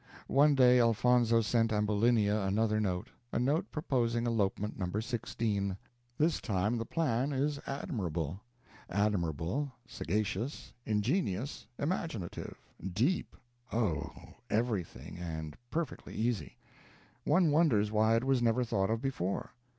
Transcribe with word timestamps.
One 0.25 0.55
day 0.55 0.79
Elfonzo 0.79 1.41
sent 1.41 1.71
Ambulinia 1.71 2.41
another 2.47 2.79
note 2.81 3.09
a 3.31 3.37
note 3.37 3.69
proposing 3.69 4.25
elopement 4.25 4.75
No. 4.75 4.99
16. 4.99 5.77
This 6.17 6.41
time 6.41 6.79
the 6.79 6.87
plan 6.87 7.31
is 7.31 7.59
admirable; 7.67 8.41
admirable, 8.89 9.71
sagacious, 9.87 10.73
ingenious, 10.87 11.67
imaginative, 11.77 12.57
deep 12.91 13.35
oh, 13.71 14.11
everything, 14.49 15.19
and 15.19 15.55
perfectly 15.69 16.15
easy. 16.15 16.57
One 17.23 17.51
wonders 17.51 17.91
why 17.91 18.15
it 18.15 18.23
was 18.23 18.41
never 18.41 18.63
thought 18.63 18.89
of 18.89 19.03
before. 19.03 19.51